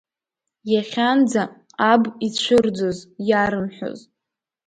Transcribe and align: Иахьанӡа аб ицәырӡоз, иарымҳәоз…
Иахьанӡа 0.73 1.43
аб 1.91 2.03
ицәырӡоз, 2.27 2.97
иарымҳәоз… 3.29 3.99